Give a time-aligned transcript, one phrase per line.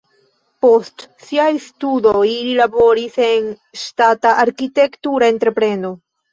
[0.65, 3.53] Post siaj studoj li laboris en
[3.85, 5.97] ŝtata arkitektura entrepreno.